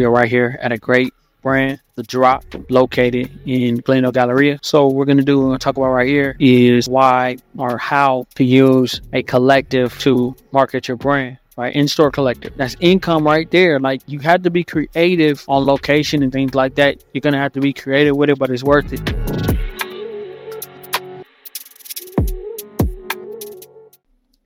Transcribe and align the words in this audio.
We 0.00 0.06
are 0.06 0.10
right 0.10 0.30
here 0.30 0.58
at 0.62 0.72
a 0.72 0.78
great 0.78 1.12
brand, 1.42 1.78
The 1.94 2.02
Drop, 2.02 2.42
located 2.70 3.38
in 3.46 3.80
Glendale 3.80 4.12
Galleria. 4.12 4.58
So 4.62 4.88
we're 4.88 5.04
going 5.04 5.18
to 5.18 5.22
do, 5.22 5.52
to 5.52 5.58
talk 5.58 5.76
about 5.76 5.90
right 5.90 6.08
here 6.08 6.36
is 6.40 6.88
why 6.88 7.36
or 7.58 7.76
how 7.76 8.26
to 8.36 8.42
use 8.42 9.02
a 9.12 9.22
collective 9.22 9.98
to 9.98 10.34
market 10.52 10.88
your 10.88 10.96
brand. 10.96 11.36
Right, 11.54 11.76
in-store 11.76 12.12
collective. 12.12 12.54
That's 12.56 12.76
income 12.80 13.24
right 13.24 13.50
there. 13.50 13.78
Like 13.78 14.00
you 14.06 14.20
have 14.20 14.42
to 14.44 14.50
be 14.50 14.64
creative 14.64 15.44
on 15.46 15.66
location 15.66 16.22
and 16.22 16.32
things 16.32 16.54
like 16.54 16.76
that. 16.76 17.04
You're 17.12 17.20
gonna 17.20 17.36
have 17.36 17.52
to 17.52 17.60
be 17.60 17.74
creative 17.74 18.16
with 18.16 18.30
it, 18.30 18.38
but 18.38 18.48
it's 18.48 18.64
worth 18.64 18.90
it. 18.94 19.00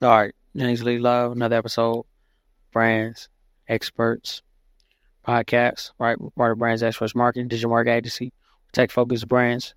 All 0.01 0.09
right, 0.09 0.35
James 0.53 0.81
Elite 0.81 0.99
Love, 0.99 1.31
another 1.31 1.55
episode. 1.55 2.03
Brands, 2.73 3.29
experts, 3.69 4.41
podcast, 5.25 5.91
right? 5.99 6.17
Of 6.37 6.57
Brands 6.57 6.83
Experts 6.83 7.15
Marketing, 7.15 7.47
Digital 7.47 7.69
Marketing 7.69 7.97
Agency, 7.97 8.33
tech 8.71 8.91
focused 8.91 9.27
brands, 9.27 9.73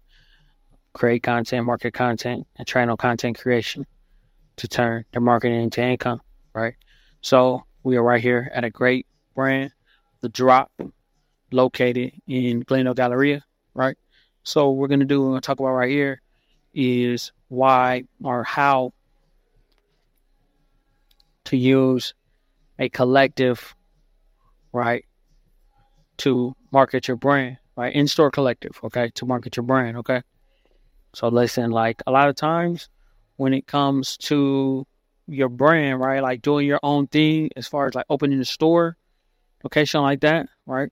create 0.93 1.23
content, 1.23 1.65
market 1.67 1.95
content, 1.95 2.47
and 2.57 2.67
train 2.67 2.89
on 2.89 2.97
content 2.97 3.39
creation 3.39 3.87
to 4.57 4.69
turn 4.69 5.05
their 5.13 5.21
marketing 5.23 5.63
into 5.63 5.83
income, 5.83 6.21
right? 6.55 6.75
So 7.21 7.65
we 7.83 7.97
are 7.97 8.03
right 8.03 8.21
here 8.21 8.51
at 8.53 8.65
a 8.65 8.71
great 8.71 9.07
brand, 9.35 9.73
The 10.21 10.29
Drop, 10.29 10.71
located 11.53 12.13
in 12.27 12.61
Glendale 12.61 12.95
Galleria, 12.95 13.43
right? 13.75 13.97
So 14.43 14.73
we're 14.73 14.89
gonna 14.89 15.05
do, 15.05 15.23
we're 15.23 15.29
gonna 15.31 15.41
talk 15.41 15.61
about 15.61 15.73
right 15.73 15.91
here 15.91 16.21
is 16.75 17.33
why 17.49 18.05
or 18.23 18.45
how 18.45 18.93
to 21.45 21.57
use 21.57 22.15
a 22.79 22.89
collective, 22.89 23.75
right, 24.73 25.05
to 26.19 26.55
market 26.73 27.09
your 27.09 27.17
brand, 27.17 27.59
right? 27.77 27.95
In 27.95 28.07
store 28.07 28.31
collective, 28.31 28.79
okay, 28.85 29.11
to 29.15 29.27
market 29.27 29.57
your 29.57 29.65
brand, 29.65 29.97
okay? 29.99 30.23
So 31.15 31.29
listen, 31.29 31.71
like 31.71 32.03
a 32.07 32.11
lot 32.11 32.29
of 32.29 32.37
times 32.37 32.89
when 33.37 33.55
it 33.55 33.67
comes 33.67 34.17
to 34.19 34.87
your 35.27 35.49
brand, 35.49 36.01
right, 36.01 36.23
like 36.23 36.43
doing 36.43 36.67
your 36.67 36.81
own 36.83 37.07
thing 37.07 37.51
as 37.57 37.67
far 37.67 37.87
as 37.87 37.95
like 37.95 38.07
opening 38.11 38.41
a 38.41 38.45
store, 38.45 38.97
location 39.65 40.03
like 40.03 40.21
that, 40.21 40.49
right? 40.67 40.91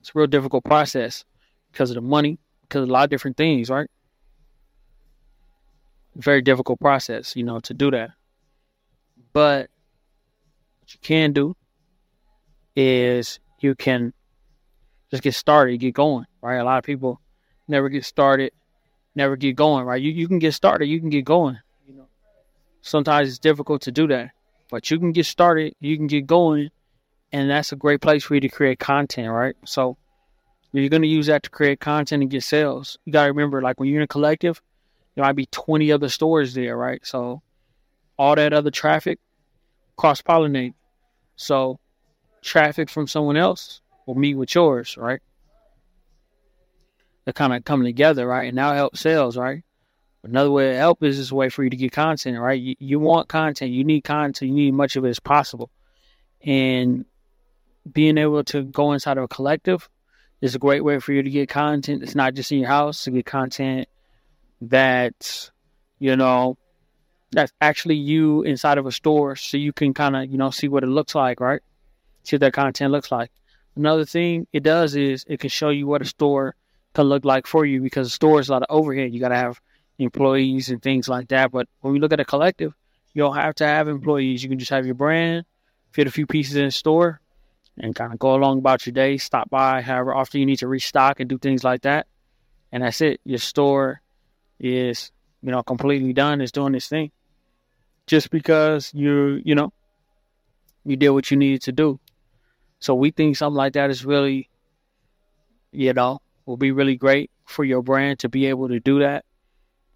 It's 0.00 0.10
a 0.10 0.12
real 0.14 0.26
difficult 0.26 0.64
process 0.64 1.24
because 1.70 1.90
of 1.90 1.94
the 1.94 2.00
money, 2.00 2.38
because 2.62 2.82
of 2.82 2.88
a 2.88 2.92
lot 2.92 3.04
of 3.04 3.10
different 3.10 3.36
things, 3.36 3.70
right? 3.70 3.88
Very 6.16 6.42
difficult 6.42 6.80
process, 6.80 7.34
you 7.36 7.44
know, 7.44 7.60
to 7.60 7.72
do 7.74 7.90
that. 7.90 8.10
But 9.32 9.70
what 10.80 10.92
you 10.92 10.98
can 11.00 11.32
do 11.32 11.56
is 12.76 13.38
you 13.62 13.74
can 13.74 14.12
just 15.10 15.22
get 15.22 15.34
started, 15.34 15.78
get 15.78 15.94
going, 15.94 16.26
right? 16.40 16.56
A 16.56 16.64
lot 16.64 16.78
of 16.78 16.84
people 16.84 17.20
never 17.68 17.88
get 17.88 18.04
started, 18.04 18.52
never 19.14 19.36
get 19.36 19.56
going, 19.56 19.84
right? 19.84 20.00
You 20.00 20.12
you 20.12 20.28
can 20.28 20.38
get 20.38 20.54
started, 20.54 20.86
you 20.86 21.00
can 21.00 21.10
get 21.10 21.24
going. 21.24 21.58
You 21.86 21.94
know, 21.94 22.06
sometimes 22.80 23.28
it's 23.28 23.38
difficult 23.38 23.82
to 23.82 23.92
do 23.92 24.06
that, 24.08 24.30
but 24.70 24.90
you 24.90 24.98
can 24.98 25.12
get 25.12 25.26
started, 25.26 25.74
you 25.80 25.96
can 25.96 26.06
get 26.06 26.26
going, 26.26 26.70
and 27.32 27.50
that's 27.50 27.72
a 27.72 27.76
great 27.76 28.00
place 28.00 28.24
for 28.24 28.34
you 28.34 28.40
to 28.40 28.48
create 28.48 28.78
content, 28.78 29.28
right? 29.28 29.54
So 29.64 29.96
you're 30.72 30.88
gonna 30.88 31.06
use 31.06 31.26
that 31.26 31.42
to 31.42 31.50
create 31.50 31.80
content 31.80 32.22
and 32.22 32.30
get 32.30 32.42
sales. 32.42 32.98
You 33.04 33.12
gotta 33.12 33.28
remember, 33.28 33.60
like 33.60 33.78
when 33.78 33.88
you're 33.88 34.00
in 34.00 34.04
a 34.04 34.08
collective, 34.08 34.62
there 35.14 35.24
might 35.24 35.36
be 35.36 35.46
20 35.46 35.92
other 35.92 36.08
stores 36.08 36.54
there, 36.54 36.76
right? 36.76 37.04
So 37.04 37.42
all 38.18 38.34
that 38.34 38.52
other 38.52 38.70
traffic 38.70 39.18
cross 39.96 40.22
pollinate. 40.22 40.74
So 41.36 41.78
traffic 42.42 42.90
from 42.90 43.06
someone 43.06 43.36
else 43.36 43.80
will 44.06 44.16
meet 44.16 44.34
with 44.34 44.54
yours, 44.54 44.96
right? 44.96 45.20
They 47.24 47.32
kind 47.32 47.54
of 47.54 47.64
come 47.64 47.84
together, 47.84 48.26
right? 48.26 48.46
And 48.48 48.56
now 48.56 48.74
help 48.74 48.96
sales, 48.96 49.36
right? 49.36 49.62
Another 50.24 50.50
way 50.50 50.70
to 50.70 50.76
help 50.76 51.02
is 51.02 51.18
this 51.18 51.32
way 51.32 51.48
for 51.48 51.64
you 51.64 51.70
to 51.70 51.76
get 51.76 51.92
content, 51.92 52.38
right? 52.38 52.60
You, 52.60 52.74
you 52.78 53.00
want 53.00 53.28
content, 53.28 53.72
you 53.72 53.84
need 53.84 54.02
content, 54.02 54.48
you 54.48 54.54
need 54.54 54.74
much 54.74 54.96
of 54.96 55.04
it 55.04 55.08
as 55.08 55.20
possible. 55.20 55.70
And 56.44 57.04
being 57.90 58.18
able 58.18 58.44
to 58.44 58.62
go 58.62 58.92
inside 58.92 59.18
of 59.18 59.24
a 59.24 59.28
collective 59.28 59.88
is 60.40 60.54
a 60.54 60.60
great 60.60 60.84
way 60.84 60.98
for 61.00 61.12
you 61.12 61.22
to 61.22 61.30
get 61.30 61.48
content. 61.48 62.02
It's 62.02 62.14
not 62.14 62.34
just 62.34 62.52
in 62.52 62.58
your 62.58 62.68
house, 62.68 63.04
to 63.04 63.10
get 63.10 63.26
content 63.26 63.88
that, 64.62 65.50
you 65.98 66.16
know, 66.16 66.56
that's 67.32 67.52
actually 67.60 67.96
you 67.96 68.42
inside 68.42 68.78
of 68.78 68.86
a 68.86 68.92
store 68.92 69.34
so 69.36 69.56
you 69.56 69.72
can 69.72 69.94
kind 69.94 70.14
of, 70.14 70.30
you 70.30 70.38
know, 70.38 70.50
see 70.50 70.68
what 70.68 70.84
it 70.84 70.88
looks 70.88 71.14
like, 71.14 71.40
right? 71.40 71.62
See 72.24 72.36
what 72.36 72.40
that 72.40 72.52
content 72.52 72.92
looks 72.92 73.10
like. 73.10 73.30
Another 73.76 74.04
thing 74.04 74.46
it 74.52 74.62
does 74.62 74.94
is 74.96 75.24
it 75.28 75.40
can 75.40 75.50
show 75.50 75.70
you 75.70 75.86
what 75.86 76.02
a 76.02 76.04
store 76.04 76.54
can 76.94 77.04
look 77.04 77.24
like 77.24 77.46
for 77.46 77.64
you 77.64 77.80
because 77.80 78.08
a 78.08 78.10
store 78.10 78.40
is 78.40 78.48
a 78.48 78.52
lot 78.52 78.62
of 78.62 78.66
overhead. 78.70 79.12
You 79.12 79.20
got 79.20 79.28
to 79.28 79.36
have 79.36 79.60
employees 79.98 80.68
and 80.68 80.82
things 80.82 81.08
like 81.08 81.28
that. 81.28 81.50
But 81.50 81.68
when 81.80 81.92
we 81.92 82.00
look 82.00 82.12
at 82.12 82.20
a 82.20 82.24
collective, 82.24 82.74
you 83.14 83.22
don't 83.22 83.36
have 83.36 83.54
to 83.56 83.66
have 83.66 83.88
employees. 83.88 84.42
You 84.42 84.48
can 84.48 84.58
just 84.58 84.70
have 84.70 84.86
your 84.86 84.94
brand, 84.94 85.44
fit 85.92 86.06
a 86.06 86.10
few 86.10 86.26
pieces 86.26 86.56
in 86.56 86.70
store, 86.70 87.20
and 87.78 87.94
kind 87.94 88.12
of 88.12 88.18
go 88.18 88.34
along 88.34 88.58
about 88.58 88.86
your 88.86 88.92
day. 88.92 89.16
Stop 89.16 89.48
by 89.50 89.80
however 89.80 90.14
often 90.14 90.40
you 90.40 90.46
need 90.46 90.58
to 90.58 90.68
restock 90.68 91.20
and 91.20 91.28
do 91.28 91.38
things 91.38 91.64
like 91.64 91.82
that. 91.82 92.06
And 92.70 92.82
that's 92.82 93.00
it. 93.00 93.20
Your 93.24 93.38
store 93.38 94.00
is, 94.58 95.12
you 95.42 95.50
know, 95.50 95.62
completely 95.62 96.12
done. 96.12 96.40
It's 96.40 96.52
doing 96.52 96.72
this 96.72 96.88
thing. 96.88 97.10
Just 98.06 98.30
because 98.30 98.92
you, 98.94 99.40
you 99.44 99.54
know, 99.54 99.72
you 100.84 100.96
did 100.96 101.10
what 101.10 101.30
you 101.30 101.36
needed 101.36 101.62
to 101.62 101.72
do. 101.72 102.00
So 102.82 102.96
we 102.96 103.12
think 103.12 103.36
something 103.36 103.56
like 103.56 103.74
that 103.74 103.90
is 103.90 104.04
really, 104.04 104.50
you 105.70 105.92
know, 105.92 106.18
will 106.46 106.56
be 106.56 106.72
really 106.72 106.96
great 106.96 107.30
for 107.44 107.64
your 107.64 107.80
brand 107.80 108.18
to 108.18 108.28
be 108.28 108.46
able 108.46 108.66
to 108.68 108.80
do 108.80 108.98
that, 108.98 109.24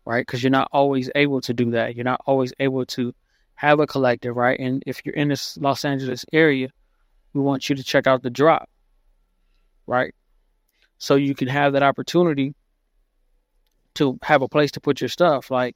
right? 0.04 0.24
Because 0.24 0.40
you're 0.40 0.50
not 0.50 0.68
always 0.70 1.10
able 1.16 1.40
to 1.40 1.52
do 1.52 1.72
that. 1.72 1.96
You're 1.96 2.04
not 2.04 2.20
always 2.26 2.52
able 2.60 2.86
to 2.86 3.12
have 3.56 3.80
a 3.80 3.88
collective, 3.88 4.36
right? 4.36 4.56
And 4.60 4.84
if 4.86 5.04
you're 5.04 5.16
in 5.16 5.26
this 5.26 5.56
Los 5.56 5.84
Angeles 5.84 6.24
area, 6.32 6.68
we 7.32 7.40
want 7.40 7.68
you 7.68 7.74
to 7.74 7.82
check 7.82 8.06
out 8.06 8.22
the 8.22 8.30
drop, 8.30 8.70
right? 9.88 10.14
So 10.98 11.16
you 11.16 11.34
can 11.34 11.48
have 11.48 11.72
that 11.72 11.82
opportunity 11.82 12.54
to 13.94 14.16
have 14.22 14.42
a 14.42 14.48
place 14.48 14.70
to 14.72 14.80
put 14.80 15.00
your 15.00 15.08
stuff. 15.08 15.50
Like 15.50 15.74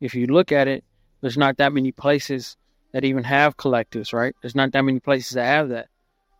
if 0.00 0.14
you 0.14 0.26
look 0.26 0.52
at 0.52 0.68
it, 0.68 0.84
there's 1.20 1.36
not 1.36 1.58
that 1.58 1.74
many 1.74 1.92
places 1.92 2.56
that 2.92 3.04
even 3.04 3.24
have 3.24 3.58
collectives, 3.58 4.14
right? 4.14 4.34
There's 4.40 4.54
not 4.54 4.72
that 4.72 4.80
many 4.80 5.00
places 5.00 5.32
that 5.32 5.44
have 5.44 5.68
that. 5.68 5.88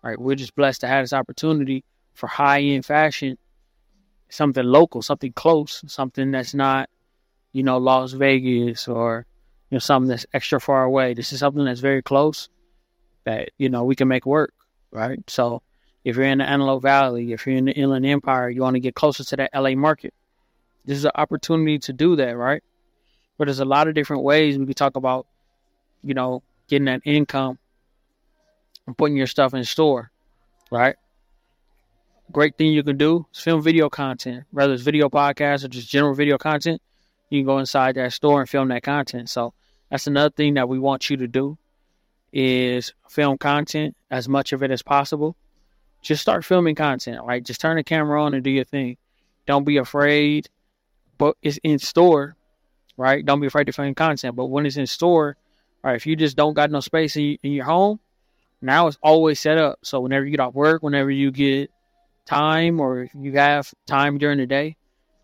Right? 0.03 0.19
We're 0.19 0.37
just 0.37 0.55
blessed 0.55 0.83
to 0.83 0.87
have 0.87 1.05
this 1.05 1.13
opportunity 1.13 1.85
for 2.15 2.27
high 2.27 2.61
end 2.61 2.85
fashion, 2.85 3.39
something 4.29 4.65
local, 4.65 5.03
something 5.03 5.33
close, 5.33 5.83
something 5.87 6.31
that's 6.31 6.55
not, 6.55 6.89
you 7.53 7.63
know, 7.63 7.79
Las 7.79 8.13
Vegas 8.13 8.89
or 8.89 9.27
you 9.71 9.77
know 9.77 9.81
something 9.81 10.09
that's 10.09 10.27
extra 10.33 10.61
far 10.61 10.85
away. 10.85 11.15
This 11.15 11.33
is 11.33 11.41
something 11.41 11.65
that's 11.65 11.81
very 11.81 12.03
close 12.03 12.49
that 13.25 13.51
you 13.59 13.69
know 13.69 13.85
we 13.85 13.97
can 13.97 14.09
make 14.09 14.27
work, 14.27 14.53
right? 14.91 15.19
So 15.29 15.63
if 16.05 16.17
you're 16.17 16.27
in 16.27 16.39
the 16.39 16.49
Antelope 16.49 16.83
Valley, 16.83 17.33
if 17.33 17.47
you're 17.47 17.57
in 17.57 17.65
the 17.65 17.73
Inland 17.73 18.07
Empire, 18.07 18.49
you 18.49 18.63
want 18.63 18.75
to 18.75 18.81
get 18.81 18.95
closer 18.95 19.25
to 19.25 19.37
that 19.37 19.51
LA 19.55 19.75
market. 19.75 20.15
This 20.85 20.99
is 20.99 21.05
an 21.05 21.11
opportunity 21.17 21.81
to 21.81 21.93
do 21.93 22.15
that, 22.17 22.37
right? 22.37 22.63
But 23.37 23.47
there's 23.47 23.59
a 23.59 23.65
lot 23.65 23.89
of 23.89 23.95
different 23.95 24.23
ways 24.23 24.57
we 24.57 24.67
could 24.67 24.77
talk 24.77 24.97
about, 24.97 25.27
you 26.05 26.15
know, 26.15 26.45
getting 26.69 26.85
that 26.87 27.03
income 27.05 27.59
and 28.87 28.97
putting 28.97 29.17
your 29.17 29.27
stuff 29.27 29.55
in 29.55 29.65
store, 29.65 30.11
right? 30.71 30.97
Great 32.33 32.57
thing 32.59 32.73
you 32.73 32.83
can 32.83 32.97
do 32.97 33.27
is 33.33 33.41
film 33.41 33.63
video 33.63 33.89
content, 33.89 34.45
whether 34.51 34.73
it's 34.73 34.83
video 34.83 35.09
podcast 35.09 35.65
or 35.65 35.69
just 35.69 35.89
general 35.89 36.15
video 36.15 36.39
content. 36.39 36.83
You 37.31 37.41
can 37.41 37.47
go 37.47 37.59
inside 37.59 37.97
that 37.97 38.13
store 38.13 38.41
and 38.41 38.49
film 38.49 38.69
that 38.69 38.83
content. 38.83 39.29
So 39.29 39.53
that's 39.91 40.07
another 40.07 40.31
thing 40.31 40.55
that 40.55 40.69
we 40.69 40.79
want 40.79 41.11
you 41.11 41.17
to 41.19 41.29
do 41.29 41.57
is 42.33 42.93
film 43.09 43.39
content 43.39 43.97
as 44.11 44.29
much 44.29 44.53
of 44.53 44.63
it 44.63 44.71
as 44.71 44.83
possible. 44.83 45.37
Just 46.03 46.23
start 46.23 46.45
filming 46.45 46.75
content, 46.75 47.25
right? 47.25 47.45
Just 47.45 47.61
turn 47.61 47.77
the 47.77 47.85
camera 47.85 48.23
on 48.23 48.35
and 48.35 48.45
do 48.45 48.51
your 48.51 48.65
thing. 48.65 48.97
Don't 49.47 49.65
be 49.65 49.77
afraid, 49.77 50.49
but 51.19 51.37
it's 51.43 51.59
in 51.63 51.79
store, 51.79 52.37
right? 52.97 53.25
Don't 53.25 53.41
be 53.41 53.47
afraid 53.47 53.65
to 53.65 53.73
film 53.73 53.95
content. 53.95 54.37
But 54.37 54.47
when 54.47 54.67
it's 54.67 54.77
in 54.77 54.87
store, 54.87 55.37
right, 55.83 55.97
if 55.97 56.07
you 56.07 56.17
just 56.17 56.37
don't 56.37 56.55
got 56.55 56.71
no 56.71 56.81
space 56.81 57.17
in 57.17 57.39
your 57.43 57.65
home, 57.65 58.01
now 58.61 58.87
it's 58.87 58.99
always 59.03 59.41
set 59.41 59.59
up. 59.59 59.79
So 59.83 60.01
whenever 60.01 60.25
you 60.25 60.31
get 60.31 60.41
off 60.41 60.55
work, 60.55 60.83
whenever 60.83 61.11
you 61.11 61.31
get 61.31 61.71
time 62.25 62.81
or 62.81 63.09
you 63.15 63.33
have 63.33 63.73
time 63.87 64.19
during 64.19 64.39
the 64.39 64.47
day, 64.47 64.77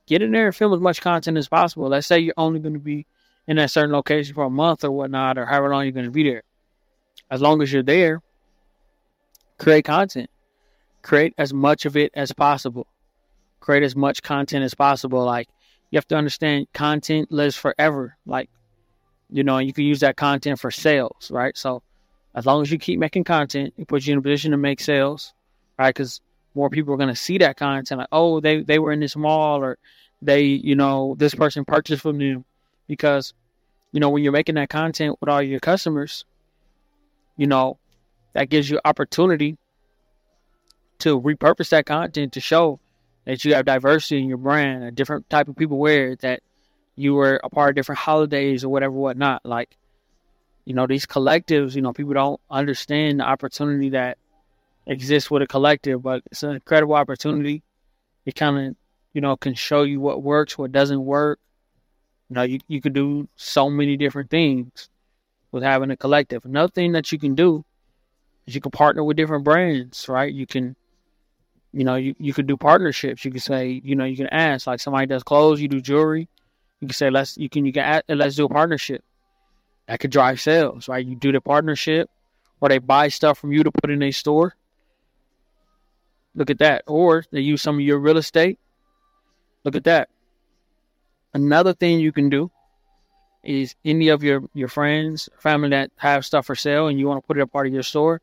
get 0.06 0.22
in 0.22 0.32
there 0.32 0.46
and 0.46 0.56
film 0.56 0.72
as 0.72 0.80
much 0.80 1.00
content 1.00 1.38
as 1.38 1.48
possible. 1.48 1.88
Let's 1.88 2.06
say 2.06 2.18
you're 2.18 2.34
only 2.36 2.60
going 2.60 2.74
to 2.74 2.80
be 2.80 3.06
in 3.46 3.56
that 3.56 3.70
certain 3.70 3.92
location 3.92 4.34
for 4.34 4.44
a 4.44 4.50
month 4.50 4.84
or 4.84 4.90
whatnot, 4.90 5.38
or 5.38 5.46
however 5.46 5.70
long 5.70 5.84
you're 5.84 5.92
going 5.92 6.04
to 6.06 6.12
be 6.12 6.22
there. 6.22 6.42
As 7.30 7.40
long 7.40 7.62
as 7.62 7.72
you're 7.72 7.82
there, 7.82 8.20
create 9.58 9.84
content. 9.84 10.30
Create 11.02 11.34
as 11.38 11.52
much 11.52 11.84
of 11.84 11.96
it 11.96 12.12
as 12.14 12.32
possible. 12.32 12.86
Create 13.58 13.82
as 13.82 13.96
much 13.96 14.22
content 14.22 14.64
as 14.64 14.74
possible. 14.74 15.24
Like 15.24 15.48
you 15.90 15.96
have 15.96 16.06
to 16.08 16.16
understand 16.16 16.68
content 16.72 17.32
lives 17.32 17.56
forever. 17.56 18.16
Like, 18.26 18.50
you 19.30 19.42
know, 19.42 19.58
you 19.58 19.72
can 19.72 19.84
use 19.84 20.00
that 20.00 20.16
content 20.16 20.60
for 20.60 20.70
sales, 20.70 21.30
right? 21.30 21.56
So 21.56 21.82
as 22.34 22.46
long 22.46 22.62
as 22.62 22.70
you 22.70 22.78
keep 22.78 22.98
making 22.98 23.24
content, 23.24 23.74
it 23.76 23.88
puts 23.88 24.06
you 24.06 24.12
in 24.12 24.18
a 24.18 24.22
position 24.22 24.52
to 24.52 24.56
make 24.56 24.80
sales, 24.80 25.34
right? 25.78 25.94
Because 25.94 26.20
more 26.54 26.70
people 26.70 26.94
are 26.94 26.98
going 26.98 27.08
to 27.08 27.16
see 27.16 27.38
that 27.38 27.56
content, 27.56 27.98
like, 27.98 28.08
oh, 28.12 28.40
they 28.40 28.62
they 28.62 28.78
were 28.78 28.92
in 28.92 29.00
this 29.00 29.16
mall, 29.16 29.62
or 29.62 29.78
they, 30.20 30.42
you 30.42 30.74
know, 30.74 31.14
this 31.18 31.34
person 31.34 31.64
purchased 31.64 32.02
from 32.02 32.18
them, 32.18 32.44
because, 32.88 33.34
you 33.92 34.00
know, 34.00 34.10
when 34.10 34.22
you're 34.22 34.32
making 34.32 34.54
that 34.56 34.68
content 34.68 35.16
with 35.20 35.28
all 35.28 35.42
your 35.42 35.60
customers, 35.60 36.24
you 37.36 37.46
know, 37.46 37.78
that 38.34 38.48
gives 38.48 38.68
you 38.68 38.80
opportunity 38.84 39.56
to 40.98 41.20
repurpose 41.20 41.70
that 41.70 41.86
content 41.86 42.32
to 42.34 42.40
show 42.40 42.78
that 43.24 43.44
you 43.44 43.54
have 43.54 43.64
diversity 43.64 44.20
in 44.20 44.28
your 44.28 44.38
brand, 44.38 44.84
a 44.84 44.90
different 44.90 45.28
type 45.28 45.48
of 45.48 45.56
people 45.56 45.78
wear 45.78 46.10
it, 46.10 46.20
that 46.20 46.40
you 46.96 47.14
were 47.14 47.40
a 47.42 47.48
part 47.48 47.70
of 47.70 47.74
different 47.74 47.98
holidays 47.98 48.64
or 48.64 48.68
whatever, 48.68 48.92
whatnot. 48.92 49.44
Like, 49.44 49.76
you 50.64 50.74
know, 50.74 50.86
these 50.86 51.06
collectives, 51.06 51.74
you 51.74 51.82
know, 51.82 51.92
people 51.92 52.14
don't 52.14 52.40
understand 52.50 53.20
the 53.20 53.24
opportunity 53.24 53.90
that 53.90 54.18
exists 54.86 55.30
with 55.30 55.42
a 55.42 55.46
collective, 55.46 56.02
but 56.02 56.22
it's 56.30 56.42
an 56.42 56.52
incredible 56.52 56.94
opportunity. 56.94 57.62
It 58.26 58.34
kind 58.34 58.68
of, 58.68 58.76
you 59.12 59.20
know, 59.20 59.36
can 59.36 59.54
show 59.54 59.82
you 59.82 60.00
what 60.00 60.22
works, 60.22 60.56
what 60.56 60.72
doesn't 60.72 61.04
work. 61.04 61.40
You 62.30 62.34
know, 62.34 62.42
you, 62.42 62.60
you 62.68 62.80
could 62.80 62.92
do 62.92 63.28
so 63.36 63.68
many 63.68 63.96
different 63.96 64.30
things 64.30 64.88
with 65.50 65.62
having 65.62 65.90
a 65.90 65.96
collective. 65.96 66.44
Another 66.44 66.70
thing 66.70 66.92
that 66.92 67.10
you 67.12 67.18
can 67.18 67.34
do 67.34 67.64
is 68.46 68.54
you 68.54 68.60
can 68.60 68.70
partner 68.70 69.04
with 69.04 69.16
different 69.16 69.44
brands, 69.44 70.08
right? 70.08 70.32
You 70.32 70.46
can, 70.46 70.76
you 71.72 71.84
know, 71.84 71.96
you, 71.96 72.14
you 72.18 72.32
could 72.32 72.46
do 72.46 72.56
partnerships. 72.56 73.24
You 73.24 73.32
could 73.32 73.42
say, 73.42 73.80
you 73.84 73.96
know, 73.96 74.04
you 74.04 74.16
can 74.16 74.28
ask 74.28 74.66
like 74.66 74.80
somebody 74.80 75.06
does 75.06 75.22
clothes, 75.22 75.60
you 75.60 75.68
do 75.68 75.80
jewelry. 75.80 76.28
You 76.80 76.88
can 76.88 76.94
say 76.94 77.10
let's 77.10 77.36
you 77.36 77.48
can 77.48 77.64
you 77.64 77.72
can 77.72 77.84
add, 77.84 78.04
let's 78.08 78.36
do 78.36 78.46
a 78.46 78.48
partnership. 78.48 79.04
That 79.88 80.00
could 80.00 80.10
drive 80.10 80.40
sales, 80.40 80.88
right? 80.88 81.04
You 81.04 81.16
do 81.16 81.32
the 81.32 81.40
partnership, 81.40 82.08
or 82.60 82.68
they 82.68 82.78
buy 82.78 83.08
stuff 83.08 83.38
from 83.38 83.52
you 83.52 83.62
to 83.64 83.72
put 83.72 83.90
in 83.90 84.02
a 84.02 84.10
store. 84.10 84.54
Look 86.34 86.50
at 86.50 86.58
that. 86.58 86.84
Or 86.86 87.24
they 87.30 87.40
use 87.40 87.60
some 87.60 87.76
of 87.76 87.80
your 87.80 87.98
real 87.98 88.16
estate. 88.16 88.58
Look 89.64 89.76
at 89.76 89.84
that. 89.84 90.08
Another 91.34 91.74
thing 91.74 92.00
you 92.00 92.12
can 92.12 92.30
do 92.30 92.50
is 93.42 93.74
any 93.84 94.08
of 94.08 94.22
your, 94.22 94.44
your 94.54 94.68
friends, 94.68 95.28
family 95.38 95.70
that 95.70 95.90
have 95.96 96.24
stuff 96.24 96.46
for 96.46 96.54
sale 96.54 96.86
and 96.86 96.98
you 96.98 97.08
want 97.08 97.22
to 97.22 97.26
put 97.26 97.36
it 97.36 97.42
a 97.42 97.46
part 97.46 97.66
of 97.66 97.72
your 97.72 97.82
store, 97.82 98.20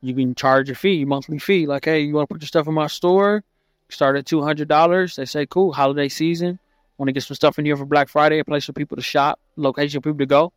you 0.00 0.14
can 0.14 0.34
charge 0.34 0.70
a 0.70 0.74
fee, 0.74 1.04
monthly 1.04 1.38
fee. 1.38 1.66
Like, 1.66 1.84
hey, 1.84 2.00
you 2.00 2.14
want 2.14 2.28
to 2.28 2.34
put 2.34 2.42
your 2.42 2.48
stuff 2.48 2.66
in 2.66 2.74
my 2.74 2.86
store? 2.86 3.44
Start 3.90 4.16
at 4.16 4.24
two 4.24 4.42
hundred 4.42 4.68
dollars. 4.68 5.16
They 5.16 5.26
say, 5.26 5.44
cool, 5.44 5.72
holiday 5.72 6.08
season. 6.08 6.58
Want 6.96 7.08
to 7.08 7.12
get 7.12 7.22
some 7.22 7.34
stuff 7.34 7.58
in 7.58 7.66
here 7.66 7.76
for 7.76 7.84
Black 7.84 8.08
Friday, 8.08 8.38
a 8.38 8.44
place 8.44 8.64
for 8.64 8.72
people 8.72 8.96
to 8.96 9.02
shop, 9.02 9.38
location 9.56 10.00
for 10.00 10.10
people 10.10 10.20
to 10.20 10.26
go. 10.26 10.52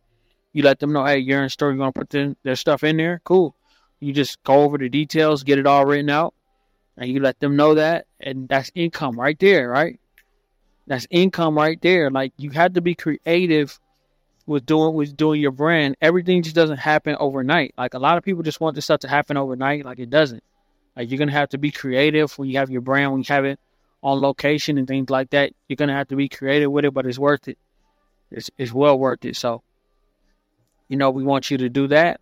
You 0.56 0.62
let 0.62 0.78
them 0.78 0.94
know, 0.94 1.04
hey, 1.04 1.18
you're 1.18 1.42
in 1.42 1.50
store, 1.50 1.70
you 1.70 1.78
want 1.78 1.94
to 1.94 2.00
put 2.00 2.08
their, 2.08 2.34
their 2.42 2.56
stuff 2.56 2.82
in 2.82 2.96
there? 2.96 3.20
Cool. 3.24 3.54
You 4.00 4.14
just 4.14 4.42
go 4.42 4.62
over 4.62 4.78
the 4.78 4.88
details, 4.88 5.42
get 5.42 5.58
it 5.58 5.66
all 5.66 5.84
written 5.84 6.08
out, 6.08 6.32
and 6.96 7.10
you 7.10 7.20
let 7.20 7.38
them 7.40 7.56
know 7.56 7.74
that, 7.74 8.06
and 8.20 8.48
that's 8.48 8.70
income 8.74 9.20
right 9.20 9.38
there, 9.38 9.68
right? 9.68 10.00
That's 10.86 11.06
income 11.10 11.58
right 11.58 11.78
there. 11.82 12.10
Like 12.10 12.32
you 12.38 12.48
had 12.48 12.72
to 12.72 12.80
be 12.80 12.94
creative 12.94 13.78
with 14.46 14.64
doing 14.64 14.94
with 14.94 15.14
doing 15.14 15.42
your 15.42 15.50
brand. 15.50 15.96
Everything 16.00 16.42
just 16.42 16.56
doesn't 16.56 16.78
happen 16.78 17.16
overnight. 17.20 17.74
Like 17.76 17.92
a 17.92 17.98
lot 17.98 18.16
of 18.16 18.24
people 18.24 18.42
just 18.42 18.58
want 18.58 18.76
this 18.76 18.86
stuff 18.86 19.00
to 19.00 19.08
happen 19.08 19.36
overnight. 19.36 19.84
Like 19.84 19.98
it 19.98 20.08
doesn't. 20.08 20.42
Like 20.96 21.10
you're 21.10 21.18
gonna 21.18 21.32
have 21.32 21.50
to 21.50 21.58
be 21.58 21.70
creative 21.70 22.32
when 22.38 22.48
you 22.48 22.56
have 22.56 22.70
your 22.70 22.80
brand, 22.80 23.12
when 23.12 23.20
you 23.20 23.26
have 23.28 23.44
it 23.44 23.60
on 24.02 24.22
location 24.22 24.78
and 24.78 24.88
things 24.88 25.10
like 25.10 25.28
that. 25.30 25.52
You're 25.68 25.76
gonna 25.76 25.92
have 25.92 26.08
to 26.08 26.16
be 26.16 26.30
creative 26.30 26.72
with 26.72 26.86
it, 26.86 26.94
but 26.94 27.04
it's 27.04 27.18
worth 27.18 27.46
it. 27.46 27.58
It's 28.30 28.50
it's 28.56 28.72
well 28.72 28.98
worth 28.98 29.22
it. 29.26 29.36
So, 29.36 29.62
you 30.88 30.96
know, 30.96 31.10
we 31.10 31.22
want 31.22 31.50
you 31.50 31.58
to 31.58 31.68
do 31.68 31.88
that. 31.88 32.20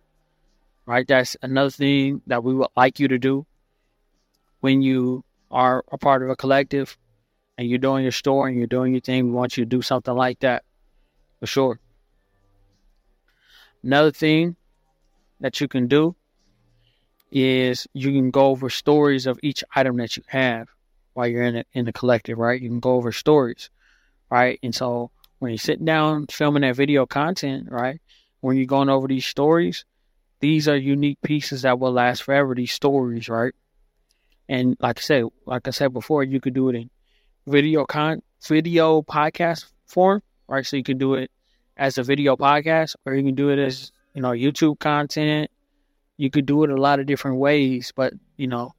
Right? 0.85 1.07
That's 1.07 1.35
another 1.41 1.71
thing 1.71 2.21
that 2.27 2.43
we 2.43 2.53
would 2.53 2.69
like 2.75 2.99
you 2.99 3.07
to 3.07 3.17
do 3.17 3.45
when 4.59 4.81
you 4.81 5.23
are 5.49 5.83
a 5.91 5.97
part 5.97 6.21
of 6.21 6.29
a 6.29 6.35
collective 6.35 6.97
and 7.57 7.67
you're 7.67 7.79
doing 7.79 8.03
your 8.03 8.11
store 8.11 8.47
and 8.47 8.57
you're 8.57 8.67
doing 8.67 8.93
your 8.93 9.01
thing. 9.01 9.25
We 9.25 9.31
want 9.31 9.57
you 9.57 9.63
to 9.63 9.69
do 9.69 9.81
something 9.81 10.13
like 10.13 10.39
that. 10.41 10.63
For 11.39 11.47
sure. 11.47 11.79
Another 13.83 14.11
thing 14.11 14.55
that 15.39 15.59
you 15.61 15.67
can 15.67 15.87
do 15.87 16.15
is 17.31 17.87
you 17.93 18.11
can 18.11 18.31
go 18.31 18.47
over 18.47 18.69
stories 18.69 19.27
of 19.27 19.39
each 19.43 19.63
item 19.75 19.97
that 19.97 20.17
you 20.17 20.23
have 20.27 20.69
while 21.13 21.27
you're 21.27 21.43
in 21.43 21.57
a, 21.57 21.65
in 21.73 21.85
the 21.85 21.93
collective, 21.93 22.37
right? 22.37 22.61
You 22.61 22.69
can 22.69 22.79
go 22.79 22.93
over 22.93 23.11
stories, 23.11 23.69
right? 24.29 24.59
And 24.63 24.73
so 24.73 25.11
when 25.39 25.51
you're 25.51 25.57
sitting 25.57 25.85
down 25.85 26.27
filming 26.27 26.61
that 26.61 26.75
video 26.75 27.05
content, 27.05 27.67
right? 27.69 27.99
When 28.45 28.57
you're 28.57 28.67
going 28.67 28.89
over 28.89 29.07
these 29.07 29.25
stories, 29.25 29.85
these 30.39 30.67
are 30.67 30.77
unique 30.77 31.19
pieces 31.23 31.63
that 31.63 31.79
will 31.79 31.91
last 31.91 32.21
forever. 32.21 32.53
These 32.53 32.73
stories, 32.73 33.27
right? 33.27 33.55
And 34.47 34.77
like 34.79 34.99
I 34.99 35.01
said, 35.01 35.23
like 35.47 35.67
I 35.67 35.71
said 35.71 35.93
before, 35.93 36.23
you 36.23 36.39
could 36.39 36.53
do 36.53 36.69
it 36.69 36.75
in 36.75 36.91
video 37.47 37.85
con 37.85 38.21
video 38.47 39.01
podcast 39.01 39.65
form, 39.87 40.21
right? 40.47 40.63
So 40.63 40.77
you 40.77 40.83
can 40.83 40.99
do 40.99 41.15
it 41.15 41.31
as 41.75 41.97
a 41.97 42.03
video 42.03 42.35
podcast, 42.35 42.95
or 43.03 43.15
you 43.15 43.23
can 43.23 43.33
do 43.33 43.49
it 43.49 43.57
as 43.57 43.91
you 44.13 44.21
know 44.21 44.29
YouTube 44.29 44.77
content. 44.77 45.49
You 46.17 46.29
could 46.29 46.45
do 46.45 46.63
it 46.65 46.69
a 46.69 46.77
lot 46.77 46.99
of 46.99 47.07
different 47.07 47.37
ways, 47.37 47.93
but 47.95 48.13
you 48.37 48.45
know 48.45 48.75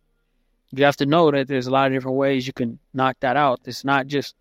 you 0.71 0.85
have 0.85 0.97
to 0.99 1.07
know 1.07 1.33
that 1.33 1.49
there's 1.49 1.67
a 1.67 1.73
lot 1.73 1.89
of 1.89 1.93
different 1.93 2.19
ways 2.19 2.47
you 2.47 2.53
can 2.53 2.79
knock 2.95 3.17
that 3.19 3.37
out. 3.37 3.63
It's 3.65 3.85
not 3.85 4.07
just 4.07 4.37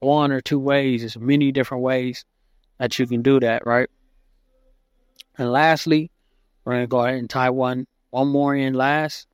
one 0.00 0.32
or 0.32 0.42
two 0.42 0.58
ways, 0.58 1.02
it's 1.02 1.16
many 1.16 1.50
different 1.50 1.82
ways 1.82 2.26
that 2.76 2.98
you 2.98 3.06
can 3.06 3.22
do 3.22 3.40
that, 3.40 3.64
right? 3.64 3.88
And 5.38 5.50
lastly, 5.50 6.10
we're 6.64 6.74
going 6.74 6.84
to 6.84 6.88
go 6.88 7.00
ahead 7.00 7.18
and 7.18 7.28
tie 7.28 7.50
one, 7.50 7.86
one 8.10 8.28
more 8.28 8.54
in 8.54 8.74
last 8.74 9.26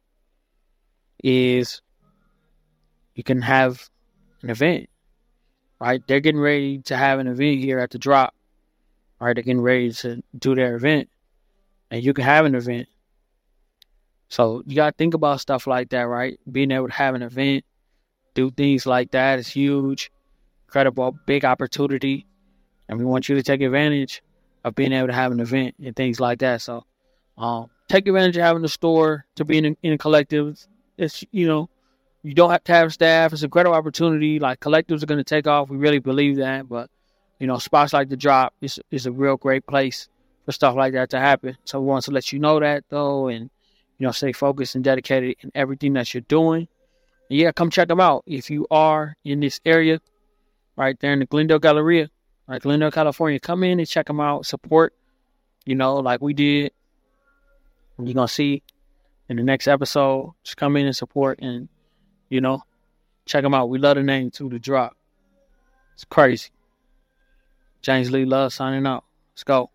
is 1.22 1.80
you 3.14 3.22
can 3.22 3.42
have 3.42 3.88
an 4.42 4.50
event, 4.50 4.88
right? 5.80 6.02
They're 6.06 6.20
getting 6.20 6.40
ready 6.40 6.78
to 6.82 6.96
have 6.96 7.18
an 7.18 7.28
event 7.28 7.60
here 7.60 7.78
at 7.78 7.90
the 7.90 7.98
drop, 7.98 8.34
right? 9.20 9.34
They're 9.34 9.44
getting 9.44 9.60
ready 9.60 9.92
to 9.92 10.22
do 10.36 10.54
their 10.54 10.74
event, 10.74 11.08
and 11.90 12.02
you 12.02 12.12
can 12.12 12.24
have 12.24 12.44
an 12.44 12.54
event 12.54 12.88
so 14.32 14.62
you 14.66 14.76
gotta 14.76 14.94
think 14.96 15.12
about 15.12 15.42
stuff 15.42 15.66
like 15.66 15.90
that, 15.90 16.04
right? 16.04 16.40
Being 16.50 16.70
able 16.70 16.88
to 16.88 16.94
have 16.94 17.14
an 17.14 17.20
event, 17.20 17.66
do 18.32 18.50
things 18.50 18.86
like 18.86 19.10
that 19.10 19.38
is 19.38 19.46
huge, 19.46 20.10
incredible, 20.66 21.14
big 21.26 21.44
opportunity, 21.44 22.24
and 22.88 22.98
we 22.98 23.04
want 23.04 23.28
you 23.28 23.34
to 23.34 23.42
take 23.42 23.60
advantage 23.60 24.22
of 24.64 24.74
being 24.74 24.92
able 24.92 25.08
to 25.08 25.12
have 25.12 25.32
an 25.32 25.40
event 25.40 25.74
and 25.82 25.94
things 25.94 26.20
like 26.20 26.38
that. 26.40 26.62
So, 26.62 26.84
um, 27.36 27.70
take 27.88 28.06
advantage 28.06 28.36
of 28.36 28.42
having 28.42 28.64
a 28.64 28.68
store 28.68 29.24
to 29.36 29.44
be 29.44 29.58
in 29.58 29.66
a, 29.66 29.76
in 29.82 29.92
a 29.94 29.98
collective. 29.98 30.66
It's 30.98 31.24
you 31.30 31.46
know, 31.46 31.68
you 32.22 32.34
don't 32.34 32.50
have 32.50 32.64
to 32.64 32.72
have 32.72 32.92
staff. 32.92 33.32
It's 33.32 33.42
a 33.42 33.48
great 33.48 33.66
opportunity. 33.66 34.38
Like 34.38 34.60
collectives 34.60 35.02
are 35.02 35.06
going 35.06 35.18
to 35.18 35.24
take 35.24 35.46
off. 35.46 35.68
We 35.68 35.76
really 35.76 35.98
believe 35.98 36.36
that. 36.36 36.68
But 36.68 36.90
you 37.38 37.46
know, 37.46 37.58
spots 37.58 37.92
like 37.92 38.08
the 38.08 38.16
drop 38.16 38.54
is 38.60 38.80
is 38.90 39.06
a 39.06 39.12
real 39.12 39.36
great 39.36 39.66
place 39.66 40.08
for 40.44 40.52
stuff 40.52 40.76
like 40.76 40.92
that 40.92 41.10
to 41.10 41.18
happen. 41.18 41.56
So 41.64 41.80
we 41.80 41.86
want 41.86 42.04
to 42.04 42.10
let 42.10 42.32
you 42.32 42.38
know 42.38 42.60
that 42.60 42.84
though, 42.88 43.28
and 43.28 43.50
you 43.98 44.06
know, 44.06 44.12
stay 44.12 44.32
focused 44.32 44.74
and 44.74 44.84
dedicated 44.84 45.36
in 45.40 45.52
everything 45.54 45.92
that 45.94 46.12
you're 46.12 46.22
doing. 46.22 46.68
And 47.30 47.38
yeah, 47.38 47.52
come 47.52 47.70
check 47.70 47.88
them 47.88 48.00
out 48.00 48.24
if 48.26 48.50
you 48.50 48.66
are 48.70 49.16
in 49.24 49.40
this 49.40 49.60
area, 49.64 50.00
right 50.76 50.98
there 51.00 51.12
in 51.12 51.20
the 51.20 51.26
Glendale 51.26 51.58
Galleria, 51.58 52.10
right, 52.52 52.62
Glendale, 52.62 52.90
California. 52.90 53.40
Come 53.40 53.64
in 53.64 53.78
and 53.78 53.88
check 53.88 54.06
them 54.06 54.20
out. 54.20 54.46
Support, 54.46 54.94
you 55.64 55.74
know, 55.74 55.96
like 55.96 56.20
we 56.20 56.34
did. 56.34 56.72
You're 57.98 58.14
gonna 58.14 58.28
see 58.28 58.62
in 59.28 59.36
the 59.36 59.42
next 59.42 59.68
episode. 59.68 60.32
Just 60.44 60.56
come 60.56 60.76
in 60.76 60.86
and 60.86 60.96
support, 60.96 61.38
and 61.40 61.68
you 62.28 62.40
know, 62.40 62.62
check 63.26 63.42
them 63.42 63.54
out. 63.54 63.68
We 63.68 63.78
love 63.78 63.96
the 63.96 64.02
name 64.02 64.30
too. 64.30 64.48
The 64.48 64.58
drop. 64.58 64.96
It's 65.94 66.04
crazy. 66.04 66.50
James 67.80 68.08
Elite 68.08 68.28
Love 68.28 68.52
signing 68.52 68.86
out. 68.86 69.04
Let's 69.34 69.44
go. 69.44 69.70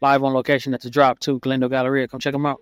Live 0.00 0.22
on 0.22 0.32
location 0.32 0.72
at 0.72 0.80
the 0.80 0.90
drop 0.90 1.20
too, 1.20 1.38
Glendale 1.40 1.68
Galleria. 1.68 2.08
Come 2.08 2.20
check 2.20 2.32
them 2.32 2.46
out. 2.46 2.60